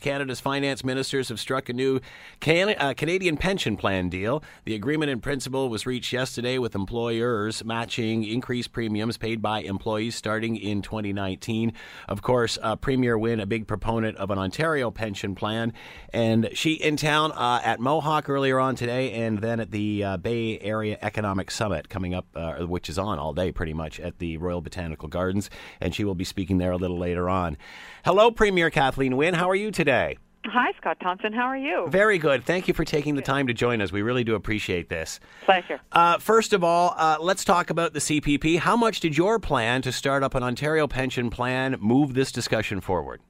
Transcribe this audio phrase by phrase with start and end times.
[0.00, 1.98] Canada's finance ministers have struck a new
[2.38, 4.44] Can- uh, Canadian pension plan deal.
[4.64, 10.14] The agreement in principle was reached yesterday with employers matching increased premiums paid by employees
[10.14, 11.72] starting in 2019.
[12.08, 15.72] Of course, uh, Premier Wynne, a big proponent of an Ontario pension plan,
[16.12, 20.16] and she in town uh, at Mohawk earlier on today, and then at the uh,
[20.16, 24.20] Bay Area Economic Summit coming up, uh, which is on all day pretty much at
[24.20, 27.56] the Royal Botanical Gardens, and she will be speaking there a little later on.
[28.04, 29.34] Hello, Premier Kathleen Wynne.
[29.34, 29.87] How are you today?
[29.88, 30.18] Today?
[30.44, 31.32] Hi, Scott Thompson.
[31.32, 31.86] How are you?
[31.88, 32.44] Very good.
[32.44, 33.90] Thank you for taking the time to join us.
[33.90, 35.18] We really do appreciate this.
[35.44, 35.80] Pleasure.
[35.92, 38.58] Uh, first of all, uh, let's talk about the CPP.
[38.58, 42.80] How much did your plan to start up an Ontario pension plan move this discussion
[42.80, 43.20] forward?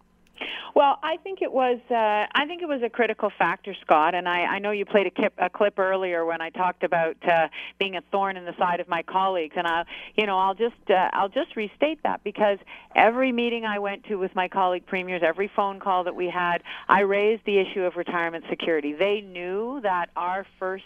[0.75, 1.79] Well, I think it was.
[1.91, 4.15] Uh, I think it was a critical factor, Scott.
[4.15, 7.17] And I, I know you played a clip, a clip earlier when I talked about
[7.27, 9.55] uh, being a thorn in the side of my colleagues.
[9.57, 9.85] And I,
[10.17, 12.59] you know, I'll just, uh, I'll just restate that because
[12.95, 16.63] every meeting I went to with my colleague premiers, every phone call that we had,
[16.89, 18.93] I raised the issue of retirement security.
[18.93, 20.85] They knew that our first,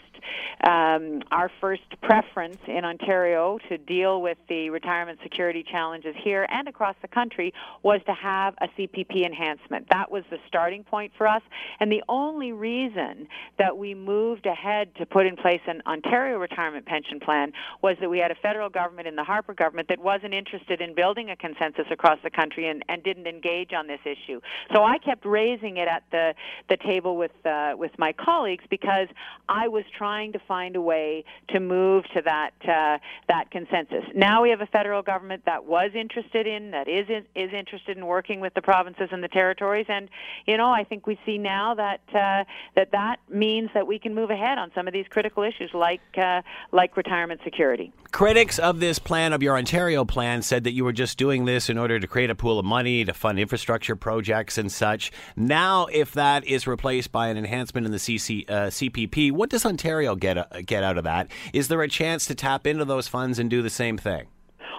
[0.63, 6.67] um, our first preference in Ontario to deal with the retirement security challenges here and
[6.67, 9.87] across the country was to have a CPP enhancement.
[9.89, 11.41] That was the starting point for us.
[11.79, 13.27] And the only reason
[13.57, 18.09] that we moved ahead to put in place an Ontario retirement pension plan was that
[18.09, 21.35] we had a federal government in the Harper government that wasn't interested in building a
[21.35, 24.39] consensus across the country and, and didn't engage on this issue.
[24.73, 26.33] So I kept raising it at the,
[26.69, 29.07] the table with, uh, with my colleagues because
[29.49, 32.97] I was trying to find a way to move to that, uh,
[33.27, 34.03] that consensus.
[34.15, 38.05] Now we have a federal government that was interested in, that is, is interested in
[38.05, 39.85] working with the provinces and the territories.
[39.89, 40.09] And
[40.45, 42.43] you know, I think we see now that uh,
[42.75, 46.01] that that means that we can move ahead on some of these critical issues, like
[46.17, 47.91] uh, like retirement security.
[48.11, 51.69] Critics of this plan, of your Ontario plan, said that you were just doing this
[51.69, 55.11] in order to create a pool of money to fund infrastructure projects and such.
[55.35, 59.65] Now, if that is replaced by an enhancement in the CC, uh, CPP, what does
[59.65, 61.29] Ontario get uh, get out of that?
[61.53, 64.27] Is there a chance to tap into those funds and do the same thing?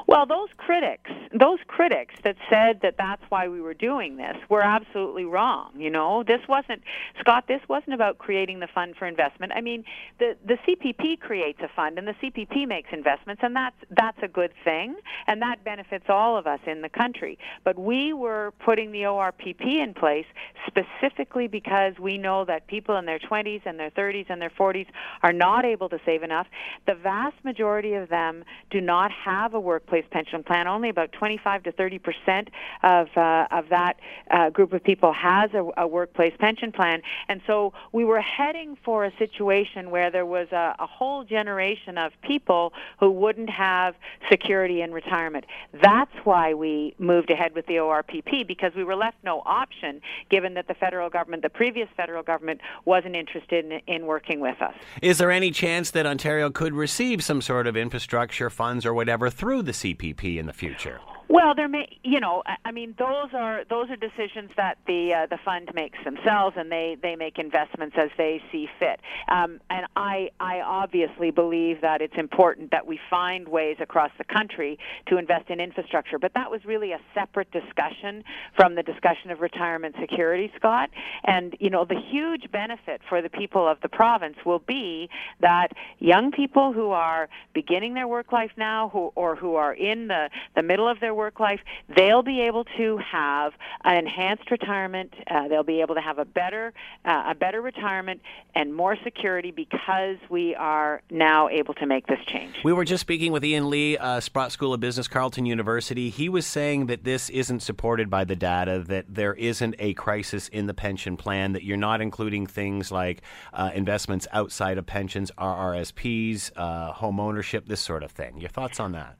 [0.07, 4.63] Well, those critics, those critics that said that that's why we were doing this were
[4.63, 5.73] absolutely wrong.
[5.77, 6.83] You know, this wasn't
[7.21, 7.45] Scott.
[7.49, 9.53] This wasn't about creating the fund for investment.
[9.57, 9.85] I mean,
[10.19, 14.29] the the CPP creates a fund, and the CPP makes investments, and that's that's a
[14.29, 14.95] good thing,
[15.27, 17.39] and that benefits all of us in the country.
[17.65, 20.27] But we were putting the ORPP in place
[20.67, 24.87] specifically because we know that people in their 20s and their 30s and their 40s
[25.23, 26.47] are not able to save enough.
[26.87, 30.67] The vast majority of them do not have a workplace workplace pension plan.
[30.67, 32.51] Only about 25 to 30 percent
[32.83, 33.97] of uh, of that
[34.31, 38.77] uh, group of people has a, a workplace pension plan, and so we were heading
[38.85, 43.95] for a situation where there was a, a whole generation of people who wouldn't have
[44.31, 45.45] security in retirement.
[45.83, 50.01] That's why we moved ahead with the ORPP because we were left no option,
[50.31, 54.61] given that the federal government, the previous federal government, wasn't interested in, in working with
[54.61, 54.75] us.
[55.03, 59.31] Is there any chance that Ontario could receive some sort of infrastructure funds or whatever
[59.31, 60.99] through the CPP in the future?
[61.29, 65.27] Well, there may, you know, I mean, those are those are decisions that the uh,
[65.27, 69.01] the fund makes themselves, and they they make investments as they see fit.
[69.29, 74.25] Um, and I I obviously believe that it's important that we find ways across the
[74.25, 76.19] country to invest in infrastructure.
[76.19, 78.23] But that was really a separate discussion
[78.55, 80.91] from the discussion of retirement security, Scott.
[81.25, 85.09] And you know, the huge benefit for the people of the province will be
[85.41, 85.69] that
[85.99, 90.29] young people who are beginning their work life now, who or who are in the
[90.55, 91.61] the middle of their their work life,
[91.95, 93.53] they'll be able to have
[93.85, 95.15] an enhanced retirement.
[95.31, 96.73] Uh, they'll be able to have a better
[97.05, 98.21] uh, a better retirement
[98.55, 102.55] and more security because we are now able to make this change.
[102.65, 106.11] We were just speaking with Ian Lee, uh, Sprott School of Business, Carleton University.
[106.11, 110.49] He was saying that this isn't supported by the data, that there isn't a crisis
[110.49, 115.31] in the pension plan, that you're not including things like uh, investments outside of pensions,
[115.39, 118.41] RRSPs, uh, home ownership, this sort of thing.
[118.41, 119.17] Your thoughts on that?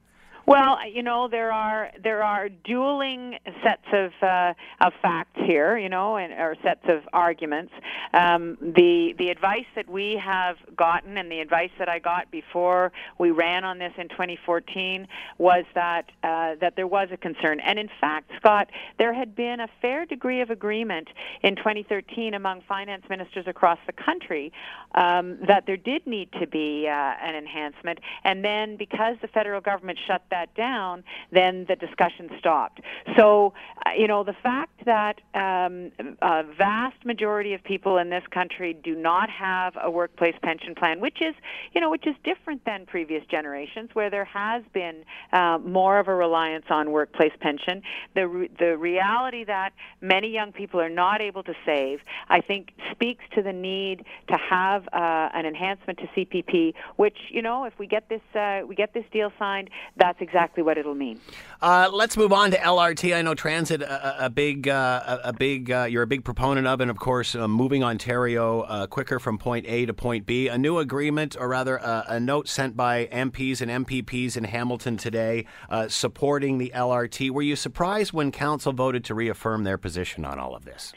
[0.47, 5.89] Well, you know there are there are dueling sets of uh, of facts here, you
[5.89, 7.73] know, and or sets of arguments.
[8.13, 12.91] Um, the the advice that we have gotten and the advice that I got before
[13.17, 15.07] we ran on this in 2014
[15.39, 18.69] was that uh, that there was a concern, and in fact, Scott,
[18.99, 21.07] there had been a fair degree of agreement
[21.41, 24.53] in 2013 among finance ministers across the country
[24.93, 29.59] um, that there did need to be uh, an enhancement, and then because the federal
[29.59, 32.81] government shut that down, then the discussion stopped.
[33.17, 33.53] So,
[33.93, 35.91] you know, the fact that um,
[36.21, 40.99] a vast majority of people in this country do not have a workplace pension plan,
[40.99, 41.35] which is,
[41.73, 45.03] you know, which is different than previous generations, where there has been
[45.33, 47.83] uh, more of a reliance on workplace pension.
[48.15, 52.73] The re- the reality that many young people are not able to save, I think,
[52.91, 57.77] speaks to the need to have uh, an enhancement to CPP, which, you know, if
[57.77, 61.19] we get this uh, we get this deal signed, that's exactly what it'll mean.
[61.61, 63.15] Uh, let's move on to LRT.
[63.15, 66.81] I know transit a, a big uh, a big uh, you're a big proponent of,
[66.81, 70.47] and of course, uh, moving Ontario uh, quicker from point A to point B.
[70.47, 75.45] A new agreement, or rather, a note sent by MPs and MPPs in Hamilton today
[75.87, 77.31] supporting the LRT.
[77.31, 80.93] Were you surprised when Council voted to reaffirm their position on all of this?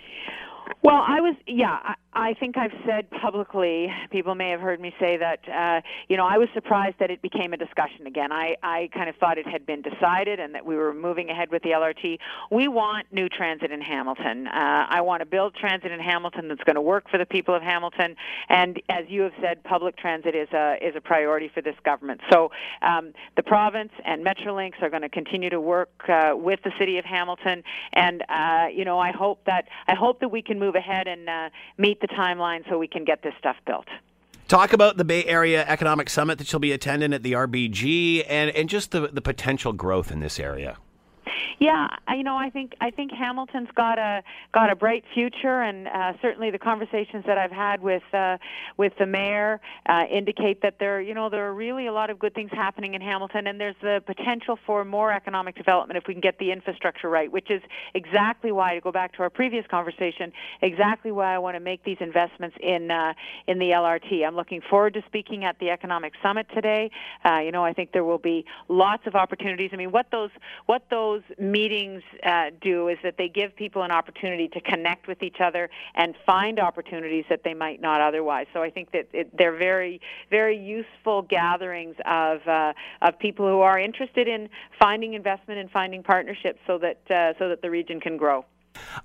[0.83, 5.17] Well, I was, yeah, I, think I've said publicly, people may have heard me say
[5.17, 8.31] that, uh, you know, I was surprised that it became a discussion again.
[8.31, 11.51] I, I kind of thought it had been decided and that we were moving ahead
[11.51, 12.19] with the LRT.
[12.51, 14.47] We want new transit in Hamilton.
[14.47, 17.55] Uh, I want to build transit in Hamilton that's going to work for the people
[17.55, 18.15] of Hamilton.
[18.49, 22.21] And as you have said, public transit is a, is a priority for this government.
[22.31, 26.73] So um, the province and Metrolinx are going to continue to work uh, with the
[26.79, 27.65] city of Hamilton.
[27.95, 31.09] And, uh, you know, I hope that, I hope that we can move move ahead
[31.09, 31.49] and uh,
[31.79, 33.87] meet the timeline so we can get this stuff built.
[34.49, 38.51] Talk about the Bay Area Economic Summit that you'll be attending at the RBG and,
[38.51, 40.79] and just the, the potential growth in this area.
[41.59, 44.23] Yeah, you know, I think I think Hamilton's got a
[44.53, 48.39] got a bright future, and uh, certainly the conversations that I've had with uh,
[48.77, 52.19] with the mayor uh, indicate that there, you know, there are really a lot of
[52.19, 56.15] good things happening in Hamilton, and there's the potential for more economic development if we
[56.15, 57.63] can get the infrastructure right, which is
[57.95, 60.33] exactly why to go back to our previous conversation,
[60.63, 63.15] exactly why I want to make these investments in uh,
[63.47, 64.27] in the LRT.
[64.27, 66.91] I'm looking forward to speaking at the economic summit today.
[67.25, 69.71] Uh, you know, I think there will be lots of opportunities.
[69.73, 70.31] I mean, what those
[70.67, 70.83] what
[71.19, 75.41] those meetings uh, do is that they give people an opportunity to connect with each
[75.41, 78.47] other and find opportunities that they might not otherwise.
[78.53, 80.01] So I think that it, they're very,
[80.31, 82.73] very useful gatherings of uh,
[83.03, 84.49] of people who are interested in
[84.79, 88.45] finding investment and finding partnerships, so that uh, so that the region can grow.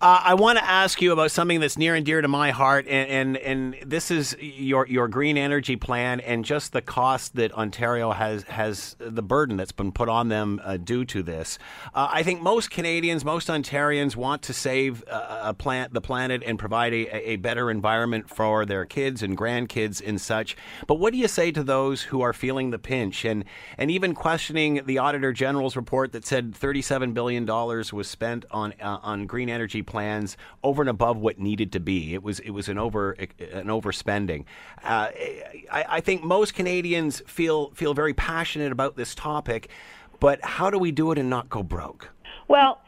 [0.02, 2.88] Uh, I want to ask you about something that's near and dear to my heart,
[2.88, 7.52] and, and, and this is your your green energy plan and just the cost that
[7.54, 11.58] Ontario has has the burden that's been put on them uh, due to this.
[11.94, 16.44] Uh, I think most Canadians, most Ontarians, want to save uh, a plant the planet
[16.46, 20.56] and provide a, a better environment for their kids and grandkids and such.
[20.88, 23.46] But what do you say to those who are feeling the pinch and
[23.78, 28.46] and even questioning the Auditor General's report that said thirty seven billion dollars was spent
[28.52, 32.14] on uh, on green energy energy plans over and above what needed to be.
[32.14, 34.44] It was it was an over an overspending.
[34.84, 35.08] Uh,
[35.72, 39.70] I, I think most Canadians feel feel very passionate about this topic,
[40.20, 42.10] but how do we do it and not go broke?
[42.50, 42.82] Well,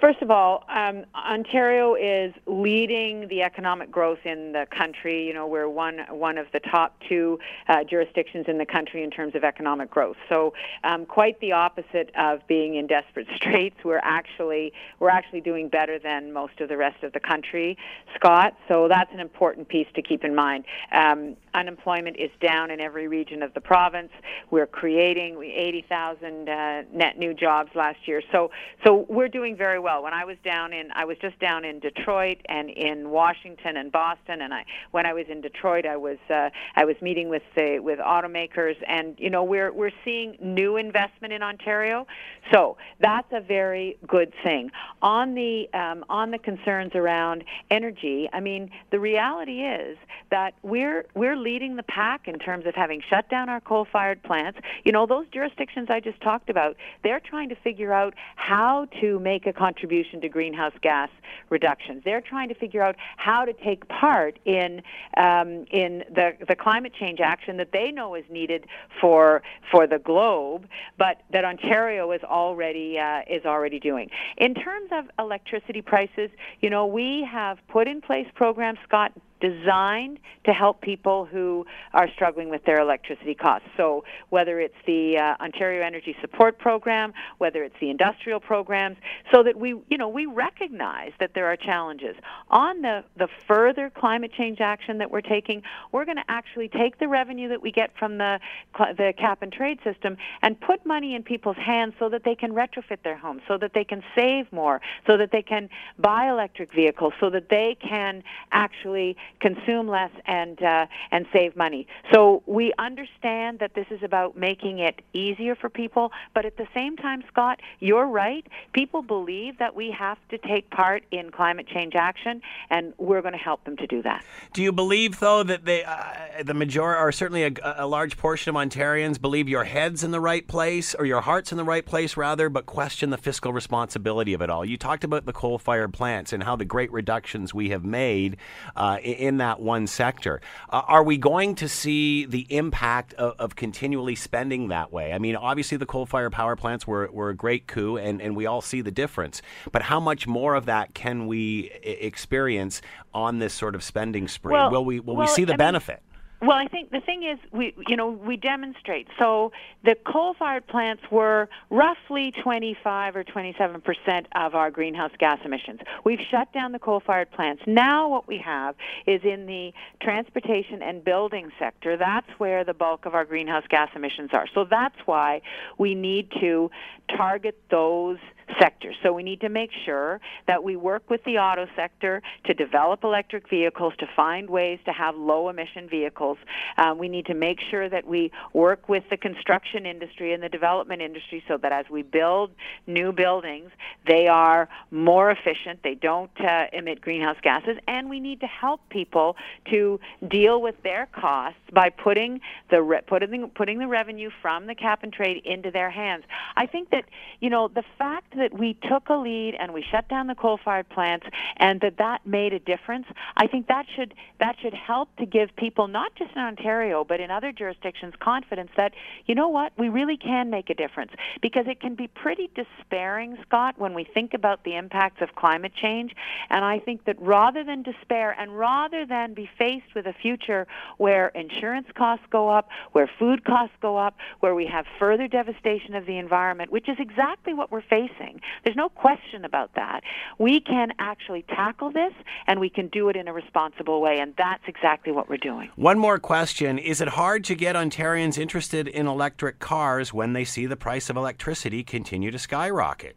[0.00, 5.24] First of all, um, Ontario is leading the economic growth in the country.
[5.24, 7.38] You know, we're one one of the top two
[7.68, 10.16] uh, jurisdictions in the country in terms of economic growth.
[10.28, 10.52] So,
[10.82, 13.76] um, quite the opposite of being in desperate straits.
[13.84, 17.76] We're actually we're actually doing better than most of the rest of the country,
[18.16, 18.56] Scott.
[18.66, 20.64] So that's an important piece to keep in mind.
[20.90, 24.10] Um, unemployment is down in every region of the province.
[24.50, 28.22] We're creating 80,000 uh, net new jobs last year.
[28.32, 28.50] So
[28.84, 30.02] so we're doing very very well.
[30.02, 33.92] When I was down in, I was just down in Detroit and in Washington and
[33.92, 37.42] Boston, and I when I was in Detroit, I was uh, I was meeting with
[37.54, 42.06] the with automakers, and you know we're we're seeing new investment in Ontario,
[42.50, 44.70] so that's a very good thing.
[45.02, 49.98] On the um, on the concerns around energy, I mean the reality is
[50.30, 54.58] that we're we're leading the pack in terms of having shut down our coal-fired plants.
[54.86, 59.20] You know those jurisdictions I just talked about, they're trying to figure out how to
[59.20, 61.10] make a contribution to greenhouse gas
[61.50, 62.02] reductions.
[62.04, 64.82] They're trying to figure out how to take part in
[65.16, 68.66] um, in the the climate change action that they know is needed
[69.00, 74.08] for for the globe, but that Ontario is already uh, is already doing.
[74.36, 80.18] In terms of electricity prices, you know, we have put in place programs, Scott, designed
[80.44, 83.68] to help people who are struggling with their electricity costs.
[83.76, 88.96] So whether it's the uh, Ontario Energy Support Program, whether it's the industrial programs,
[89.32, 92.16] so that we, you know, we recognize that there are challenges.
[92.50, 96.98] On the, the further climate change action that we're taking, we're going to actually take
[96.98, 98.40] the revenue that we get from the,
[98.76, 102.52] the cap and trade system and put money in people's hands so that they can
[102.52, 105.68] retrofit their homes, so that they can save more, so that they can
[105.98, 111.86] buy electric vehicles, so that they can actually consume less and uh, and save money.
[112.12, 116.66] So we understand that this is about making it easier for people, but at the
[116.74, 118.46] same time, Scott, you're right.
[118.72, 123.32] People believe that we have to take part in climate change action, and we're going
[123.32, 124.24] to help them to do that.
[124.52, 128.54] Do you believe, though, that they, uh, the majority, or certainly a, a large portion
[128.54, 131.84] of Ontarians, believe your head's in the right place or your heart's in the right
[131.84, 134.64] place, rather, but question the fiscal responsibility of it all?
[134.64, 138.36] You talked about the coal-fired plants and how the great reductions we have made
[138.76, 140.40] uh, in that one sector.
[140.70, 145.12] Uh, are we going to see the impact of, of, continually spending that way?
[145.12, 148.46] I mean, obviously the coal-fired power plants were, were a great coup, and, and we
[148.46, 149.42] all see the difference.
[149.72, 152.80] But how much more of that can we experience
[153.12, 154.52] on this sort of spending spree?
[154.52, 156.00] Well, will we will well, we see the I benefit?
[156.02, 156.07] Mean,
[156.40, 159.08] well, I think the thing is, we you know we demonstrate.
[159.18, 159.50] So
[159.84, 165.80] the coal-fired plants were roughly 25 or 27 percent of our greenhouse gas emissions.
[166.04, 167.62] We've shut down the coal-fired plants.
[167.66, 168.76] Now what we have
[169.06, 171.96] is in the transportation and building sector.
[171.96, 174.46] That's where the bulk of our greenhouse gas emissions are.
[174.54, 175.42] So that's why
[175.76, 176.70] we need to
[177.16, 178.18] target those
[178.58, 178.96] sectors.
[179.02, 183.04] So we need to make sure that we work with the auto sector to develop
[183.04, 186.38] electric vehicles, to find ways to have low emission vehicles.
[186.76, 190.48] Um, we need to make sure that we work with the construction industry and the
[190.48, 192.50] development industry so that as we build
[192.86, 193.70] new buildings,
[194.06, 198.80] they are more efficient, they don't uh, emit greenhouse gases, and we need to help
[198.88, 199.36] people
[199.70, 204.74] to deal with their costs by putting the re- putting putting the revenue from the
[204.74, 206.24] cap and trade into their hands.
[206.56, 207.04] I think that
[207.40, 210.88] you know the fact that we took a lead and we shut down the coal-fired
[210.88, 211.26] plants
[211.56, 215.54] and that that made a difference, I think that should that should help to give
[215.56, 218.92] people not just in Ontario but in other jurisdictions confidence that
[219.26, 221.12] you know what, we really can make a difference.
[221.40, 225.72] Because it can be pretty despairing, Scott, when we think about the impacts of climate
[225.74, 226.14] change,
[226.50, 230.66] and I think that rather than despair and rather than be faced with a future
[230.96, 235.94] where insurance costs go up, where food costs go up, where we have further devastation
[235.94, 240.00] of the environment, which is exactly what we're facing there's no question about that.
[240.38, 242.12] We can actually tackle this
[242.46, 245.70] and we can do it in a responsible way, and that's exactly what we're doing.
[245.76, 250.44] One more question Is it hard to get Ontarians interested in electric cars when they
[250.44, 253.16] see the price of electricity continue to skyrocket?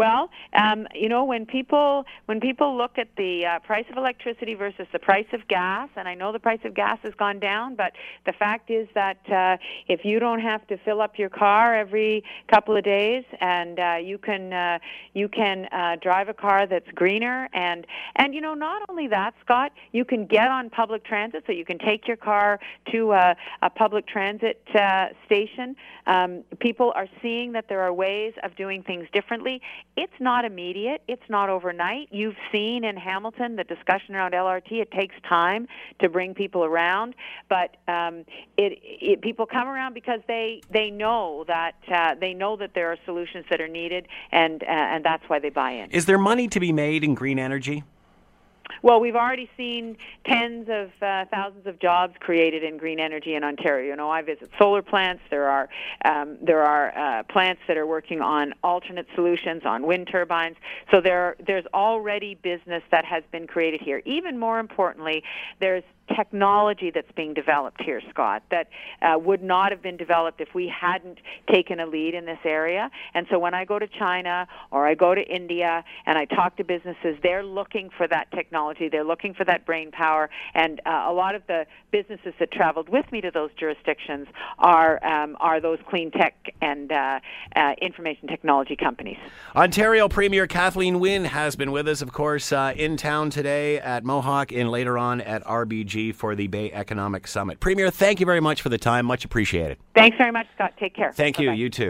[0.00, 4.54] Well, um, you know, when people when people look at the uh, price of electricity
[4.54, 7.74] versus the price of gas, and I know the price of gas has gone down,
[7.74, 7.92] but
[8.24, 12.24] the fact is that uh, if you don't have to fill up your car every
[12.50, 14.78] couple of days, and uh, you can uh,
[15.12, 19.34] you can uh, drive a car that's greener, and and you know, not only that,
[19.44, 22.58] Scott, you can get on public transit, so you can take your car
[22.90, 25.76] to a, a public transit uh, station.
[26.06, 29.60] Um, people are seeing that there are ways of doing things differently
[29.96, 31.02] it's not immediate.
[31.08, 32.08] It's not overnight.
[32.10, 34.72] You've seen in Hamilton the discussion around LRT.
[34.72, 35.66] It takes time
[36.00, 37.14] to bring people around,
[37.48, 38.24] but um,
[38.56, 42.90] it, it, people come around because they they know that uh, they know that there
[42.90, 45.90] are solutions that are needed, and uh, and that's why they buy in.
[45.90, 47.84] Is there money to be made in green energy?
[48.82, 53.44] Well, we've already seen tens of uh, thousands of jobs created in green energy in
[53.44, 53.88] Ontario.
[53.88, 55.22] You know, I visit solar plants.
[55.30, 55.68] There are
[56.04, 60.56] um, there are uh, plants that are working on alternate solutions on wind turbines.
[60.90, 64.02] So there there's already business that has been created here.
[64.04, 65.22] Even more importantly,
[65.60, 65.84] there's
[66.16, 68.68] technology that's being developed here, Scott, that
[69.02, 71.18] uh, would not have been developed if we hadn't
[71.52, 72.90] taken a lead in this area.
[73.14, 76.56] And so when I go to China or I go to India and I talk
[76.56, 78.88] to businesses, they're looking for that technology.
[78.88, 80.30] They're looking for that brain power.
[80.54, 85.04] And uh, a lot of the businesses that traveled with me to those jurisdictions are
[85.04, 87.20] um, are those clean tech and uh,
[87.56, 89.18] uh information technology companies.
[89.54, 94.04] Ontario Premier Kathleen Wynne has been with us, of course, uh, in town today at
[94.04, 97.60] Mohawk and later on at RBG for the Bay Economic Summit.
[97.60, 99.06] Premier, thank you very much for the time.
[99.06, 99.78] Much appreciated.
[99.94, 100.72] Thanks very much, Scott.
[100.78, 101.12] Take care.
[101.12, 101.52] Thank Bye-bye.
[101.52, 101.64] you.
[101.64, 101.88] You too.